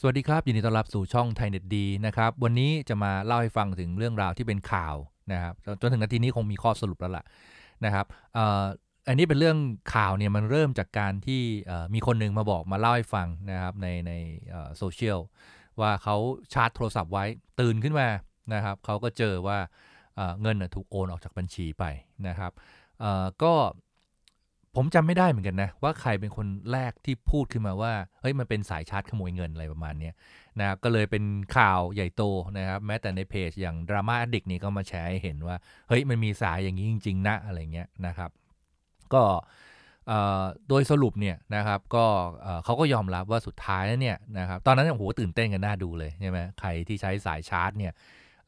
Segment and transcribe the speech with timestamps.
[0.00, 4.96] สวัสดีครับ ยินดีต้อนรับสู่ช่องไทยเน็ตดีนะครับ วันนี้จะมาเล่าให้ฟังถึงเรื่องราวที่เป็นข่าว
[5.32, 7.24] นะครับจนถึงนาทีนี้คงมีข้อสรุปแล้วล่ะ
[7.84, 8.06] นะครับ
[9.08, 9.58] อันนี้เป็นเรื่อง
[9.94, 11.42] ข่าวเนี่ยมันเริ่มจากการที่
[11.94, 14.12] มีคนหนึ่งมาบอกมาเล่าให้ฟังนะครับในใน
[14.78, 15.18] โซเชียล
[15.80, 16.16] ว่าเขา
[16.52, 17.24] ชาร์จโทรศัพท์ไว้
[17.60, 18.08] ตื่นขึ้นมา
[18.54, 19.58] นะครับเขาก็เจอว่า
[20.42, 21.84] เงินถูกโอนออกจากบัญชีไป
[22.28, 22.52] นะครับ
[23.42, 23.52] ก็
[24.76, 30.10] ผมจำไม่ได้เหมือนกันนะ ว่าใครเป็นคนแรกที่พูดขึ้นมาว่าเฮ้ยมันเป็นสายชาร์จขโมยเงินอะไรประมาณนี้
[30.58, 31.24] นะครับก็เลยเป็น
[31.56, 32.22] ข่าวใหญ่โต
[32.58, 35.56] นะครับ แม้แต่ในเพจอย่างดราม่าอดิกนี่ก็มาแชร์ให้เห็นว่า
[35.88, 38.30] เฮ้ยมันมีสายอย่างนี้จริง ๆ นะอะไรเงี้ยนะครับ
[39.14, 39.22] ก็
[40.06, 42.04] เอ่อโดยสรุปเนี่ยนะครับก็
[42.42, 47.92] เออเขาก็ยอมรับว่าสุดท้ายแล้วเนี่ยนะครับตอนนั้นโอ้โหตื่นเต้นกันน่าดูเลยใช่ไหมใครที่ใช้สายชาร์จเนี่ย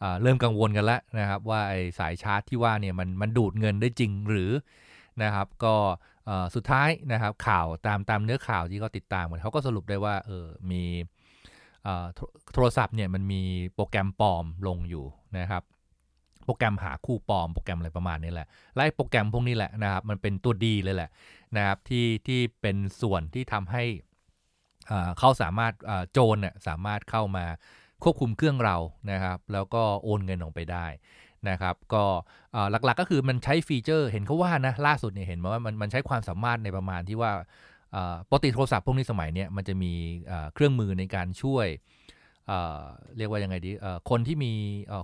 [0.00, 4.50] เอ่อเริ่มกังวลกันแล้วนะครับว่าไอ้สายชาร์จที่ว่าเนี่ยมันมันดูดเงินได้จริงหรือ
[5.22, 5.74] นะครับ ก็
[6.54, 10.84] สุดท้ายนะครับข่าวตามตามเนื้อข่าวที่เขาติดตามกันเขาก็สรุปได้ว่าเออมี
[12.52, 13.42] โทรศัพท์เนี่ยมันมี
[13.74, 15.04] โปรแกรมปลอมลงอยู่
[15.38, 15.62] นะครับ
[16.44, 21.10] โปรแกรมหาคู่ปลอมโปรแกรมอะไรประมาณนี้แหละและไอ้โปรแกรมพวกนี้แหละนะครับ มันเป็นตัวดีเลยแหละ
[21.56, 23.84] นะครับที่ที่เป็นส่วนที่ทำให้
[25.18, 25.72] เขาสามารถ
[26.12, 27.44] โจรเนี่ยสามารถเข้ามา
[28.02, 28.76] ควบคุมเครื่องเรา
[29.10, 30.86] นะครับ แล้วก็โอนเงินออกไปได้
[31.50, 32.04] นะครับก็
[32.70, 37.30] หลักๆก็คือมันใช้ feature เห็นเขาว่านะล่าสุดเนี่ยเห็นมาว่ามันมันใช้ความสามารถในประมาณที่ว่า
[38.28, 39.92] ปกติโทรศัพท์พวกนี้สมัยเนี้ยมันจะมี
[40.54, 41.66] เครื่องมือในการช่วย
[43.16, 43.70] เรียกว่ายังไงดี
[44.10, 44.52] คนที่มี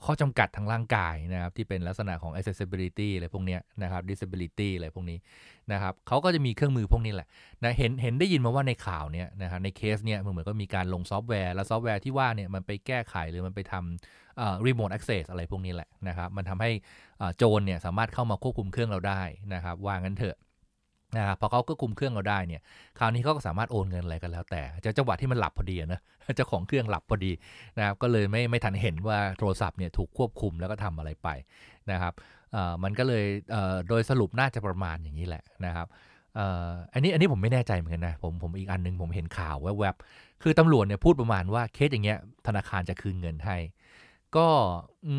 [0.05, 5.19] ข้อจำกัดทางร่างกายนะครับ ที่เป็นลักษณะของ accessibility อะไรพวกนี้นะครับ disability อะไรพวกนี้
[5.73, 7.29] นะครับเขาก็จะมีเครื่องมือพวกนี้แหละ
[7.63, 16.71] นะเห็นเห็นได้ยินมาว่าในข่าวเนี้ยนะครับในเคสเนี้ยมันเหมือนก็มีการลงซอฟต์แวร์ แล้วซอฟต์แวร์ที่ว่าเนี่ยมันไปแก้ไขหรือมันไปทำ remote access อะไรพวกนี้แหละนะครับ มันทำให้
[17.37, 19.23] โจรเนี่ยสามารถเข้ามาควบคุมเครื่องเราได้
[19.55, 20.37] นะครับว่างั้นเถอะ
[21.17, 22.61] นะครับพอเขาก็คุมเครื่องเราได้เนี่ย
[22.99, 26.01] คราวนี้เขาก็สามารถโอนเงินอะไรกันแล้วแต่จะจังหวะที่มันหลับพอดีนะ
[26.37, 27.33] เจ้าของเครื่องหลับพอดี
[27.79, 31.29] นะครับก็เลยไม่ไม่ทันเห็นว่าโทรศัพท์เนี่ยถูกควบคุมแล้วก็ทำอะไรไป
[31.91, 32.13] นะครับ
[32.53, 35.87] เอ่อมันก็เลยเอ่อโดยสรุปน่าจะประมาณอย่างนี้แหละนะครับ
[36.35, 43.57] เอ่ออันนี้อันนี้ผมไม่แน่ใจเหมือนกันนะผมผมอีกอันหนึงผมเห็นข่าวแวบๆคือตำรวจเนี่ยพูดประมาณว่าเคสอย่างเงี้ยธนาคารจะคืนเงินให้
[44.37, 44.49] ก็
[45.07, 45.17] อื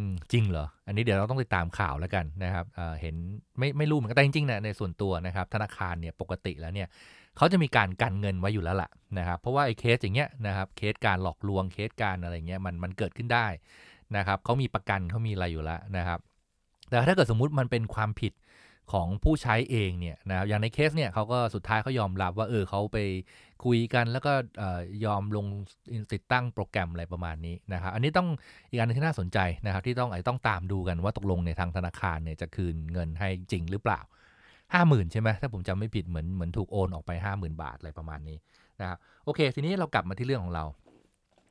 [0.00, 3.16] มจริงเหรอ อันนี้เดี๋ยวเราต้องติดตามข่าวแล้วกันนะครับเเห็น
[3.58, 6.88] ไม่ไม่รู้เหมือนกันแต่จริงๆนะในส่วนตัวนะครับ ธนาคารเนี่ยปกติแล้วเนี่ย
[7.36, 13.46] เขาจะมีการกันเงินไว้อยู่แล้วล่ะนะครับ เพราะว่าไอ้เคสอย่างเงี้ยนะครับเคสการหลอกลวงเคสการอะไรเงี้ยมันมันเกิดขึ้นได้
[14.16, 16.18] นะครับเขามีประกันเขามีอะไรอยู่แล้วนะครับ
[16.90, 18.32] แต่ถ้าเกิดสมมุติมันเป็นความผิด
[18.92, 22.98] ของผู้ใช้เองเนี่ยนะครับอย่างในเคสเนี่ยเขาก็สุดท้ายเขายอมรับว่าเออเขาไป
[23.64, 24.32] คุยกันแล้วก็
[25.04, 25.46] ยอมลง
[26.12, 28.28] ติดตั้งโปรแกรมอะไรประมาณนี้นะครับอันนี้ต้อง
[28.70, 34.00] อีกอันนึงที่น่าสนใจนะครับที่ต้องไอ้ต้องตามดูกันว่าตกลงในทางธนาคารเนี่ยจะคืนเงินให้จริงหรือเปล่า
[34.74, 38.38] ห้าหมื่นใช่ไหมถ้าผมจำไม่ผิดเหมือนเหมือนถูกโอนออกไปห้าหมื่นบาทอะไรประมาณนี้
[38.80, 40.64] นะครับโอเค ทีนี้เรากลับมาที่เรื่องของเรา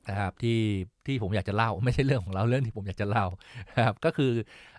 [0.08, 0.60] นะครับที่
[1.06, 3.26] ที่ผมอยากจะเล่าไม่ใช่เรื่องของเราเรื่องที่ผมอยากจะเล่า
[3.76, 4.32] นะครับก็คือ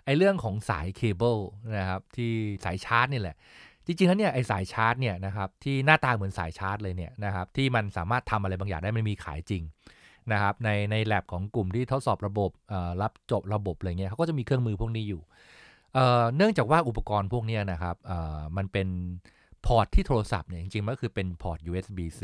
[0.04, 1.36] ไอ้เรื่องของสายเคเบิล
[1.78, 2.30] นะครับที่
[2.64, 3.36] สายชาร์จนี่แหละ
[3.86, 9.62] จริงๆแล้วเนี่ยไอ้สายชาร์จเนี่ยนะครับที่หน้าตาเหมือนสายชาร์จเลยเนี่ยนะครับที่มันสามารถทำอะไรบางอย่างได้มันมีขายจริง
[10.32, 15.22] นะครับในในแ a บของกลุ่มที่ทดสอบระบบอ่อรับจบระบบอะไรเงี้ยเขาก็จะมีเครื่องมือพวกนี้อยู่
[16.36, 18.88] เนื่องจากว่าอุปกรณ์พวกนี้นะครับอ่อมันเป็น
[19.66, 22.22] พอร์ตที่โทรศัพท์เนี่ยจริงๆมันก็คือเป็นพอร์ต USB-C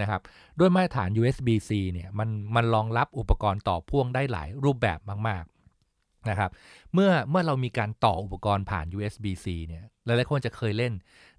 [0.00, 0.20] นะครับ
[0.58, 6.50] ด้วยมาตรฐาน USB-C เนี่ยมันมันรองรับอุปกรณ์ต่อพ่วงได้หลายรูปแบบมากๆนะครับ
[6.94, 10.92] เมื่อเมื่อเรามีการต่ออุปกรณ์ผ่าน USB-C เนี่ยหลายๆคนจะเคยเล่น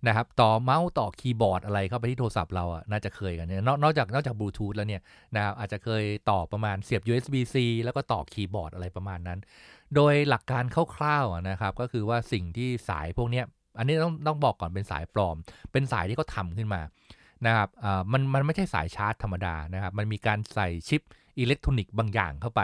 [0.07, 5.01] นะครับต่อเมาส์ต่อคีย์บอร์ดอะไรเข้าไปที่โทรศัพท์เราอะน่าจะเคยกันเนี่ยนอกจากนอกจากบลูทูธแล้วเนี่ย
[5.35, 9.39] นะครับอาจจะเคยต่อประมาณเสียบ USB-C แล้วก็ต่อคีย์บอร์ดอะไรประมาณนั้น
[9.95, 10.63] โดยหลักการ
[10.95, 13.45] คร่าวๆนะครับก็คือว่าสิ่งที่สายพวกเนี้ย
[13.77, 15.35] อันนี้ต้องต้องบอกก่อนเป็นสายปลอม
[15.71, 16.81] เป็นสายที่เขาทำขึ้นมา
[17.45, 17.69] นะครับ
[18.11, 21.01] มันมันไม่ใช่สายชาร์จธรรมดานะครับ มันมีการใส่ชิป
[21.39, 22.61] อิเล็กทรอนิกส์บางอย่างเข้าไป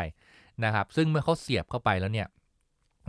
[0.64, 2.28] นะครับ ซึ่งเมื่อเขาเสียบเข้าไปแล้วเนี่ย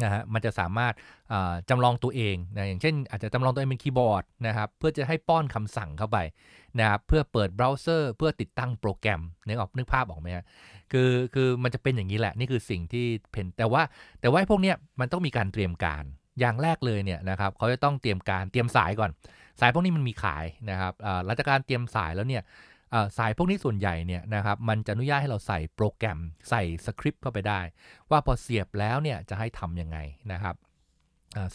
[0.04, 0.92] นะฮะมันจะสามารถ
[1.32, 6.18] อ่าจำลองตัวเองนะอย่างเช่น อาจจะจำลองตัวเองเป็นคีย์บอร์ดนะครับเพื่อจะให้ป้อนคำสั่งเข้าไป
[6.80, 10.44] นะครับเพื่อเปิดเบราว์เซอร์เพื่อติดตั้งโปรแกรมนึกออกนึกภาพออกไหมฮะ
[10.92, 13.82] คือคือมันจะเป็นอย่างนี้แหละ นี่คือสิ่งที่เพนแต่ว่า
[14.20, 16.04] แต่ว่าพวกเนี้ยมันต้องมีการเตรียมการ
[16.40, 19.10] อย่างแรกเลยเนี่ยนะครับเขาจะต้องเตรียมการเตรียมสายก่อน
[19.60, 20.92] สายพวกนี้มันมีขายนะครับ
[21.24, 22.42] หลังจากการเตรียมสายแล้วเนี่ย
[23.18, 26.18] สายพวกนี้ส่วนใหญ่เนี่ยนะครับมันจะอนุญาตให้เราใส่โปรแกรม
[26.50, 27.60] ใส่สคริปต์เข้าไปได้
[28.10, 29.98] ว่าพอเสียบแล้วเนี่ยจะให้ทำยังไง
[30.32, 30.54] นะครับ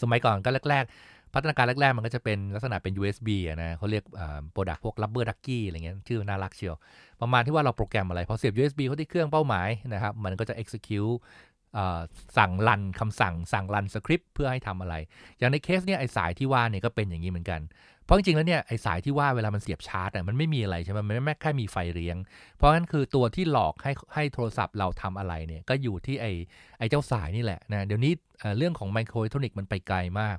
[0.02, 4.04] สมัยก่อนก็แรก ๆ พัฒนาการแรก ๆ มันก็จะเป็นลักษณะเป็น USB นะเขาเรียก
[4.52, 6.74] โปรดักพวก rubber ducky อะไรเงี้ยชื่อน่ารักเชียว
[7.20, 11.14] ประมาณที่ว่าเราโปรแกรมอะไร พอเสียบ USB เข้าที่เครื่องเป้าหมายนะครับมันก็จะ execute
[12.38, 14.94] สั่งรันคำสั่งสั่งรันสคริปต์เพื่อให้ทำอะไร
[15.38, 17.62] อย่างในเคสเนี่ยไอสายที่ว่าเนี่ยก็เป็นอย่างนี้เหมือนกัน
[18.04, 22.16] เพราะจริงๆแล้วเนี่ยไอสายที่ว่าเวลามันเสียบชาร์จอะมันไม่มีอะไรใช่ไหมมันไม่แค่มีไฟเลี้ยง
[22.56, 26.26] เพราะงั้นคือตัวที่หลอกให้ให้โทรศัพท์เราทำอะไรเนี่ยก็อยู่ที่ไอ
[26.78, 28.12] ไอเจ้าสายนี่แหละนะเดี๋ยวนี้
[28.58, 30.36] เรื่องของไมโครอิเล็กทรอนิกส์มันไปไกลมาก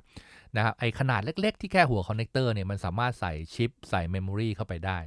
[0.56, 4.98] นะครับไอขนาดเล็กๆ ที่แค่หัว connector เนี่ยมันสามารถใส่ชิปใส่ memory เข้าไปได้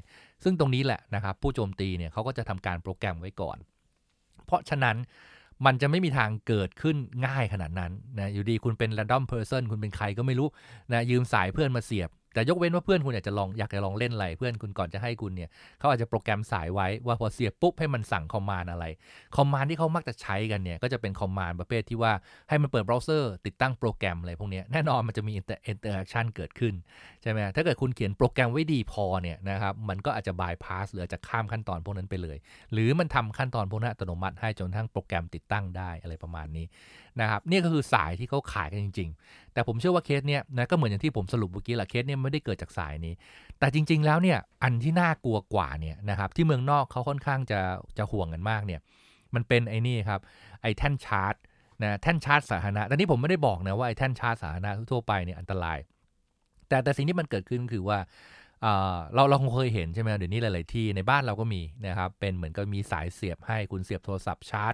[0.43, 3.57] ซึ่งตรงนี้แหละนะครับผู้โจมตีเนี่ยเขาก็จะทำการโปรแกรมไว้ก่อน
[4.45, 4.97] เพราะฉะนั้น
[5.65, 10.47] มันจะไม่มีทางเกิดขึ้นง่ายขนาดนั้นนะอยู่ดีคุณเป็น random person คุณเป็นใครก็ไม่รู้
[10.91, 15.49] นะยืมสายเพื่อนมาเสียบ แต่ยกเว้นว่าเพื่อนคุณอยากจะลองอยากจะลองเล่นอะไรเพื่อนคุณก่อนจะให้คุณเนี่ย
[15.79, 18.85] เขาอาจจะโปรแกรมสายไว้ว่าพอเสียบปุ๊บให้มันสั่ง command อะไร
[19.35, 22.13] command ที่เขามักจะใช้กันเนี่ยก็จะเป็น command ประเภทที่ว่า
[22.49, 26.73] ให้มันเปิดเบราว์เซอร์ติดตั้งโปรแกรมอะไรพวกนี้แน่นอนมันจะมี interaction เกิดขึ้น
[27.21, 32.37] ใช่ไหมถ้าเกิดคุณเขียนโปรแกรมไว้ดีพอเนี่ยนะครับมันก็อาจจะบายพาสหรือจะข้ามขั้นตอนพวกนั้นไปเลย
[32.73, 36.65] หรือมันทำขั้นตอนพวกนั้นอัตโนมัติให้จนทั้งโปรแกรมติดตั้งได้อะไรประมาณนี้
[37.21, 43.13] นะครับนี่ก็คือสายที่เขาขายกันจริง ๆ แต่ผมเชื่อว่าเคสเนี้ยนะก็เหมือนอย่างที่ผมสรุปเมื่อกี้แหละเคสเนี้ยไม่ได้เกิดจากสายนี้
[43.59, 47.59] แต่จริง ๆ แล้วเนี่ยอันที่น่ากลัวกว่าเนี่ยนะครับที่เมืองนอกเขาค่อนข้างจะ
[47.97, 48.79] จะห่วงกันมากเนี่ย
[49.35, 50.21] มันเป็นไอ้นี่ครับ
[50.61, 51.35] ไอ้แท่นชาร์จ
[51.83, 55.77] นะแท่นชาร์จสาธารณะแต่นี่ผมไม่ได้บอกนะว่าไอ้แท่นชาร์จสาธารณะทั่วไปเนี่ยอันตราย
[56.67, 57.97] แต่แต่สิ่งที่มันเกิดขึ้นคือว่า
[59.13, 64.73] เราเราคงเคยเห็นใช่ไหมเดี๋ยวนี้หลาย ๆ ที่ในบ้านเราก็มีนะครับ เป็นเหมือนกับมีสายเสียบให้คุณเสียบโทรศัพท์ชาร์จ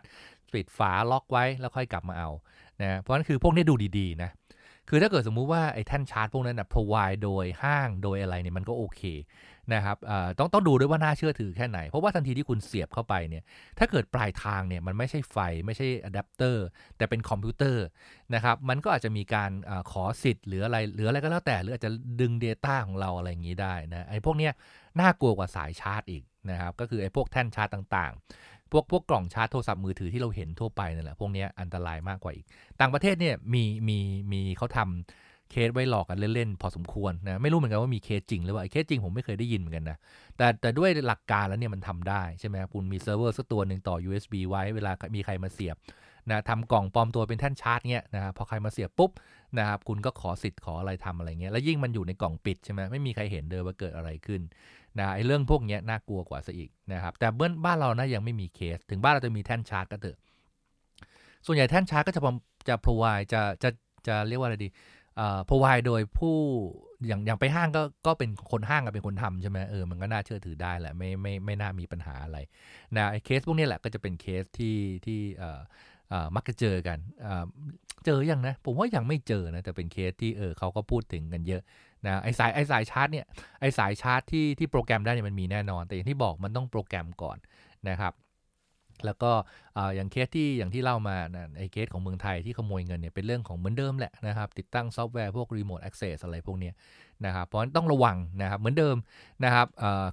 [0.54, 2.30] ปิดฝาล็อกไว้แล้วค่อยกลับมาเอา
[2.82, 4.30] นะเพราะนั้นคือพวกนี้ดูดี ๆ นะ
[4.90, 9.02] คือถ้าเกิดสมมุติว่าไอ้แท่นชาร์จพวกนั้นนะ provide โดยห้างโดยอะไรเนี่ยมันก็โอเค
[9.74, 9.98] นะครับ
[10.40, 13.44] ต้องต้องดูด้วยว่าน่าเชื่อถือแค่ไหน เพราะว่าทันทีที่คุณเสียบเข้าไปเนี่ย
[13.80, 16.66] ถ้าเกิดปลายทางเนี่ยมันไม่ใช่ไฟไม่ใช่อะแดปเตอร์
[16.98, 17.86] แต่เป็นคอมพิวเตอร์
[18.36, 21.92] นะครับ มันก็อาจจะมีการอขอสิทธิ์หรืออะไรหรืออะไรก็แล้วแต่ หรืออาจจะ
[22.22, 24.54] ดึง Data ของเราอะไรอย่างนี้ได้นะ ไอ้พวกเนี้ย
[25.00, 28.14] น่ากลัวกว่าสายชาร์จอีกนะครับ ก็คือไอ้พวกแท่นชาร์จต่าง
[28.74, 32.46] พวกพวกกล่องชาร์จโทรศัพท์มือถือที่เราเห็นทั่วไปนั่นแหละพวกนี้อันตรายมากกว่าอีก
[32.80, 33.98] ต่างประเทศเนี่ยมีมี
[34.32, 39.98] มีเขาทำเคสไว้หลอกกันเล่นๆพอสมควรนะไม่รู้เหมือนกันว่ามีเคสจริงหรือเปล่าเคสจริงผมไม่เคยได้ยินเหมือนกันนะ
[40.38, 45.76] แต่แต่ด้วยหลักการแล้วเนี่ยมันทำได้ใช่ไหมคุณมีเซิร์ฟเวอร์สักตัวหนึ่งต่อ USB ไว้เวลามีใครมาเสียบ
[46.30, 49.12] นะทำกล่องปลอมตัวเป็นแท่นชาร์จเนี่ยนะครับพอใครมาเสียบปุ๊บ
[49.60, 54.42] นะครับคุณก็ขอสิทธิ์ขออะไรทำอะไรเงี้ยแล้วยิ่งมันอยู่ในกล่องปิดใช่ไหมไม่มีใครเห็นเลยว่าเกิดอะไรขึ้น
[55.00, 60.18] นะไอ้เรื่องพวกนี้น่ากลัวกว่าซะอีกนะครับแต่เบื้องบ้านเรานะยังไม่มีเคส ถึงบ้านเราจะมีแท่นชาร์จก็เถอะ
[61.46, 62.22] ส่วนใหญ่แท่นชาร์จก็จะ
[62.68, 63.04] จะ provide
[63.34, 63.70] จะจะ
[64.08, 64.70] จะเรียกว่าอะไรดี
[65.20, 66.36] อ่า provide โดยผู้
[67.08, 72.38] อย่างอย่างไปห้างก็ก็เป็นคนห้างก็เป็นคนทำใช่ไหมเออมันก็น่าเชื่อถือได้แหละไม่ไม่ไม่น่ามีปัญหาอะไร
[72.96, 75.60] นะไอ้เคสพวกนี้แหละก็จะเป็นเคสที่ที่เอ่อ
[76.36, 76.98] มักจะเจอกัน
[78.06, 81.62] เจออย่างนะ ผมว่ายังไม่เจอนะ แต่เป็นเคสที่เออเขาก็พูดถึงกันเยอะ
[82.06, 83.26] นะไอสายไอสายชาร์จเนี่ย
[83.60, 87.38] ไอสายชาร์จที่ที่โปรแกรมได้เนี่ยมันมีแน่นอน แต่อย่างที่บอกมันต้องโปรแกรมก่อน
[87.90, 88.14] นะครับ
[89.06, 89.32] แล้วก็
[89.96, 96.72] อย่างเคสที่อย่างที่เล่ามานะไอเคสของเมืองไทยที่ขโมยเงินเนี่ยเป็นเรื่องของเหมือนเดิมแหละนะครับ ติดตั้งซอฟต์แวร์พวก remote access อะไรพวกนี้
[97.26, 98.96] นะครับ เพราะฉะนั้นต้องระวังนะครับ เหมือนเดิม
[99.46, 99.68] นะครับ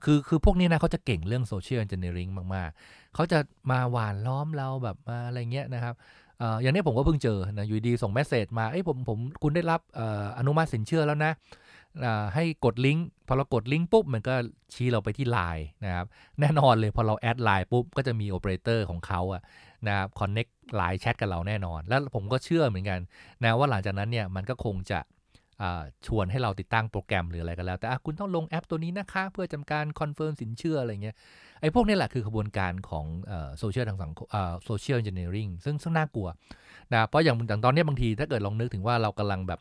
[0.05, 3.39] คือคือพวกนี้นะเขาจะเก่งเรื่อง social engineering มาก ๆ เขาจะ
[3.71, 5.95] มาหวานล้อมเราแบบมาอะไรเงี้ยนะครับ
[6.63, 9.81] อย่างนี้ผมก็เพิ่งเจอนะอยู่ดีส่ง message มาเอ้ยผมผมคุณได้รับ
[10.39, 11.33] อนุมัติสินเชื่อแล้วนะ
[12.35, 14.35] ให้กดลิงก์พอเรากดลิงก์ปุ๊บ มันก็
[14.75, 16.07] ชี้เราไปที่ไลน์นะครับ
[16.41, 19.43] แน่นอนเลยพอเรา add ไลน์ปุ๊บ ก็จะมีโอเปอเรเตอร์ของเขาอะ
[19.87, 20.47] นะครับ connect
[20.77, 23.01] ไลน์แชทกับเราแน่นอน แล้วผมก็เชื่อเหมือนกัน
[23.43, 24.99] นะว่าหลังจากนั้นเนี่ยมันก็คงจะ
[26.07, 31.17] ชวนให้เราติดตั้งโปรแกรมหรืออะไรก็แล้ว แต่คุณต้องลงแอปตัวนี้นะคะ เพื่อทำการ confirm สินเชื่ออะไรเงี้ย
[31.61, 33.07] ไอ้พวกนี้แหละคือขบวนการของ
[33.59, 34.27] โซเชียลทางสังคม
[34.65, 36.29] social engineering ซึ่งซึ่งน่ากลัว
[36.93, 39.61] นะเพราะอย่างอย่างตอนนี้บางทีถ้าเกิดลองนึกถึงว่าเรากำลังแบบ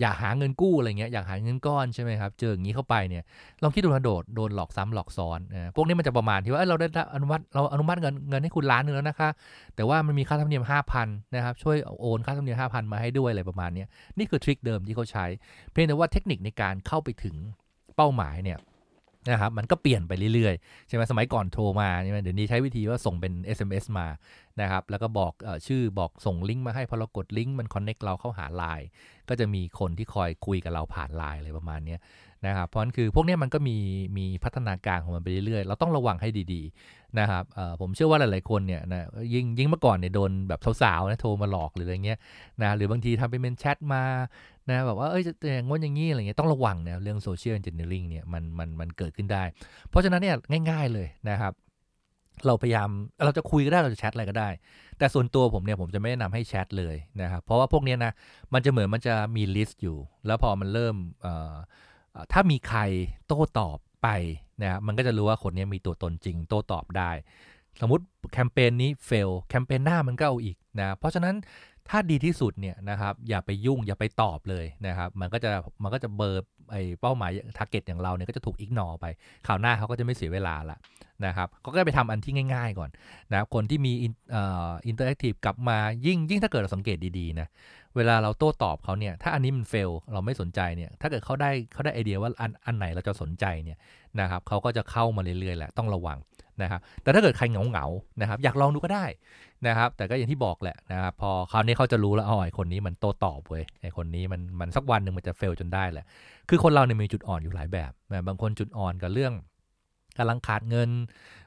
[0.00, 3.22] อยากหาเงินกู้อะไรเงี้ยอยากหาเงินก้อนใช่ไหมครับ เจออย่างนี้เข้าไปเนี่ย
[3.62, 9.28] ลองคิดดูนะโดดโดนหลอกซ้ำหลอกซ้อนนะพวกนี้มันจะประมาณที่ว่าเราได้อนุมัติเราอนุมัติเงินเงินให้คุณล้านนึงแล้วนะคะ
[9.76, 10.64] แต่ว่ามันมีค่าธรรมเนียม
[10.98, 13.84] 5,000นะครับช่วยโอนค่าธรรมเนียม5,000 มาให้ด้วยอะไรประมาณนี้
[14.18, 15.26] นี่คือทริคเดิมที่เขาใช้
[15.70, 17.36] เพียงแต่ว่าเทคนิคในการเข้าไปถึง
[17.96, 18.58] เป้าหมายเนี่ย
[19.30, 24.06] นะครับมันก็เปลี่ยนไปเรื่อยๆ ใช่ไหมสมัยก่อนโทรมาใช่ไหมเดี๋ยวนี้ใช้วิธีว่าส่งเป็น SMS มา
[24.60, 28.86] นะครับแล้วก็บอกอชื่อบอกส่งลิงก์มาให้พอเรากดลิงก์มันคอนเน็กเราเข้าหาไลน์
[29.28, 31.96] ก็จะมีคนที่คอยคุยกับเราผ่านไลน์อะไรประมาณนี้
[32.46, 33.76] นะครับเพราะนั้นคือพวกนี้มันก็มี
[34.18, 37.44] มีพัฒนาการของมันไปเรื่อยๆ เราต้องระวังให้ดีๆนะครับ
[37.80, 42.18] ผมเชื่อว่าหลายๆคนเนี่ยนะยิ่งยิ่งเมื่อก่อนเนี่ยโดนแบบสาวๆนะโทรมาหลอกหรืออะไรเงี้ย
[42.62, 44.02] นะหรือบางทีทำเป็นแชทมา
[44.70, 49.44] นะแบบว่าเอ้ยจะอย่างงั้นอย่างนี้อะไรเงี้ยต้องระวังนะเรื่อง social engineering เนี่ยมันมันมันเกิดขึ้นได้
[49.88, 50.36] เพราะฉะนั้นเนี่ย
[50.70, 51.52] ง่าย ๆเลยนะครับ
[52.46, 52.88] เราพยายาม
[53.24, 54.48] เราจะคุยก็ได้เราจะแชทอะไรก็ได้
[54.98, 58.12] แต่ส่วนตัวผมเนี่ยผมจะไม่แนะนำให้แชทเลยนะครับเพราะว่าพวกนี้นะ
[58.52, 60.96] มันจะเหมือนมันจะมี list อยู่ แล้วพอมันเริ่ม
[62.32, 62.80] ถ้ามีใคร
[63.26, 64.08] โต้ตอบไป
[64.62, 67.10] นะมันก็จะรู้ว่าคนนี้มีตัวตนจริงโต้ตอบได้
[67.80, 71.34] สมมติแคมเปญนี้ fail แคมเปญหน้ามันก็เอาอีกนะเพราะฉะนั้น
[71.90, 75.50] ถ้าดีที่สุดเนี่ยนะครับอย่าไปยุ่งอย่าไปตอบเลยนะครับ มันก็จะ
[75.82, 79.06] มันก็จะเบอร์ไอเป้าหมาย target อย่างเราเนี่ยก็จะถูก ignore ไป
[79.46, 80.78] คราวหน้าเขาก็จะไม่เสียเวลาละ
[81.26, 82.90] นะครับก็ไปทำอันที่ง่าย ๆ ก่อน
[83.32, 87.48] นะคนที่มี interactive กลับมายิ่งยิ่งถ้าเกิดเราสังเกตดีๆนะ
[87.96, 93.78] เวลาเราโต้ตอบเขาเนี่ยถ้าอันนี้มันเฟลเราไม่สนใจเนี่ยถ้าเกิดเขาได้เขาได้ไอเดียว่าอันอันไหนเราจะสนใจเนี่ย
[94.20, 96.18] นะครับเขาก็จะเข้ามาเรื่อยๆแหละต้องระวัง
[96.62, 97.86] นะครับแต่ถ้าเกิดใครเหงาเหงา
[98.20, 99.04] นะครับอยากลองดูก็ได้
[99.66, 106.06] นะครับ แต่ก็อย่างที่บอกแหละนะครับพอคราวนี้เขาจะรู้แล้วอ๋อไอคนนี้มันโตตอบเว้ยไอคนนี้มันมันสักวันหนึ่งมันจะเฟลจนได้แหละ
[106.48, 109.32] คือคนเราเนี่ยมีจุดอ่อนอยู่หลายแบบนะบางคนจุดอ่อนกับเรื่อง
[110.18, 110.90] กำลังขาดเงิน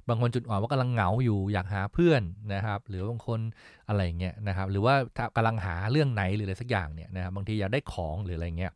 [0.09, 2.21] บางคนจุดอ่อนว่ากำลังเหงาอยู่อยากหาเพื่อน
[2.53, 3.39] นะครับ หรือบางคน
[3.87, 4.95] อะไรเงี้ยนะครับ หรือว่า
[5.35, 8.73] กำลังหาเรื่องไหนหรืออะไรสักอย่างเนี่ยนะครับบางทีอยากได้ของหรืออะไรเงี้ย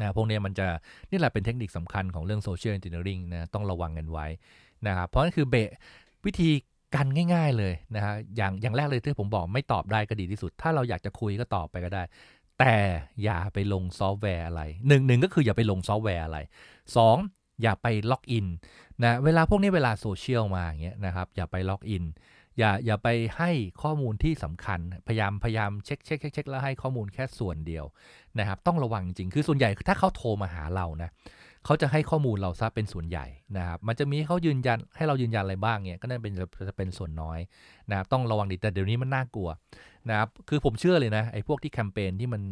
[0.00, 0.66] นะพวกนี้มันจะ
[1.10, 4.26] นี่แหละเป็นเทคนิคสำคัญของเรื่อง social engineering นะต้องระวังกันไว้
[4.86, 5.54] นะครับเพราะนั่นคือเบ
[6.26, 6.50] วิธี
[6.94, 12.02] การง่าย ๆเลยนะฮะอย่างอย่างแรกเลยที่ผมบอกไม่ตอบได้ก็ดีที่สุด ถ้าเราอยากจะคุยก็ตอบไปก็ได้
[12.58, 12.76] แต่
[13.24, 16.38] อย่าไปลงซอฟต์แวร์อะไรหนึ่งหนึ่งก็คืออย่าไปลงซอฟต์แวร์อะไร
[16.96, 17.16] สอง
[17.62, 18.46] อย่าไปล็อกอิน
[19.04, 22.04] นะเวลาพวกนี้เวลาโซเชียลมาอย่างเงี้ยนะครับอย่าไปล็อกอิน
[22.58, 23.08] อย่าอย่าไป
[23.38, 23.50] ให้
[23.82, 27.84] ข้อมูลที่สำคัญ พยายามพยายามเช็คเช็คเช็คเช็คแล้วให้ข้อมูลแค่ส่วนเดียว
[28.38, 31.10] นะครับ ต้องระวังจริงคือส่วนใหญ่ถ้าเขาโทรมาหาเรานะ
[31.64, 36.32] เขาจะให้ข้อมูลเราซะเป็นส่วนใหญ่นะครับ มันจะมีเขายืนยันให้เรายืนยันอะไรบ้างเนี่ยก็นั่นเป็น
[36.68, 37.38] จะเป็นส่วนน้อย
[37.90, 39.48] นะครับต้องระวังดีแต่เดี๋ยวนี้มันน่ากลัว
[40.08, 42.42] นะครับคือผมเชื่อเลยนะไอ้พวกที่แคมเปญที่มัน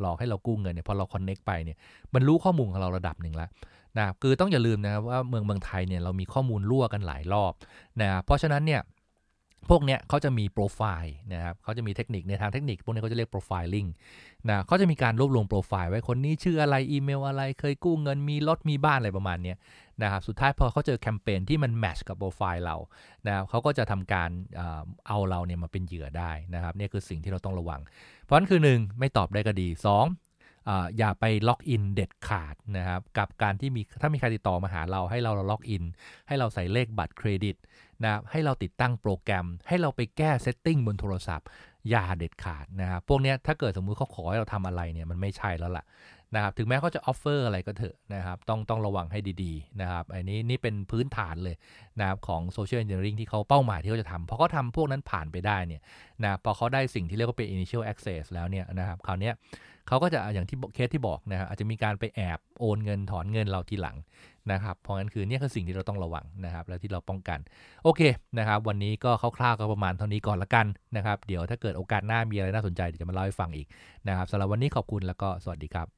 [0.00, 1.76] หลอกให้เรากู้เงินเนี่ยพอเรา connect ไปเนี่ย
[2.14, 3.50] มันรู้ข้อมูลของเราระดับหนึ่งแล้ว
[3.96, 7.52] นะครับคือต้องอย่าลืมนะครับว่าเมืองเมืองไทยเนี่ยเรามีข้อมูลรั่วกันหลายรอบ
[8.00, 8.80] นะครับเพราะฉะนั้นเนี่ย
[9.68, 13.86] พวกเนี้ยเขาจะมีโปรไฟล์นะครับเขาจะมีเทคนิคในทางเทคนิค พวกนี้เขาจะเรียก profiling
[14.48, 19.54] นะเขาจะมีการรวบรวมโปรไฟล์ไว้คนนี้ชื่ออะไรอีเมลอะไรเคยกู้เงินมีรถมีบ้านอะไรประมาณนี้
[20.02, 22.76] นะครับสุดท้ายพอเขาเจอแคมเปญที่มัน match กับโปรไฟล์เรา
[23.26, 24.30] นะครับเขาก็จะทำการ
[25.08, 27.80] เอาเราเนี่ยมาเป็นเหยื่อได้นะครับนี่คือสิ่งที่เราต้องระวัง
[28.24, 30.27] เพราะนั้นคือ 1 ไม่ตอบได้ก็ดี 2
[30.98, 35.84] อย่าไปล็อกอินเด็ดขาดนะครับกับการที่มีถ้ามีใครติดต่อมาหาเราให้เราล็อกอิน
[36.28, 37.56] ให้เราใส่เลขบัตรเครดิต
[38.02, 41.46] นะให้เราติดตั้งโปรแกรม ให้เราไปแก้ setting บนโทรศัพท์
[41.90, 45.84] อย่าเด็ดขาดนะครับพวกนี้ถ้าเกิดสมมุติเขาขอให้เราทำอะไรเนี่ยมันไม่ใช่แล้วล่ะ
[46.34, 51.56] นะครับถึงแม้เขาจะ offer อะไรก็เถอะนะครับต้องต้องระวังให้ดีๆนะครับอันนี้นี่เป็นพื้นฐานเลย
[51.98, 55.82] นะครับของ social engineering ที่เขาเป้าหมายที่เขาจะทำพอเขาทำพวกนั้นผ่านไปได้เนี่ย
[56.22, 59.30] นะพอเขาได้สิ่งที่เรียกว่าเป็น initial access แล้วเนี่ยนะครับคราวนี้
[59.88, 63.96] เขาก็จะอย่างที่เคสที่บอกนะครับอาจจะมีการไปแอบโอนเงินถอนเงินเราทีหลัง
[64.52, 67.38] นะครับ เพราะงั้นคือเนี่ยคือสิ่งที่เราต้องระวังนะครับ และที่เราป้องกัน
[67.84, 68.00] โอเค
[68.38, 70.66] นะครับ วันนี้ก็คร่าวๆก็ประมาณเท่านี้ก่อนละกัน
[70.96, 73.66] นะครับ เดี๋ยวถ้าเกิดโอกาสหน้ามีอะไรน่าสนใจเดี๋ยวจะมาเล่าให้ฟังอีก
[74.08, 75.97] นะครับสำหรับวันนี้ขอบคุณแล้วก็สวัสดีครับ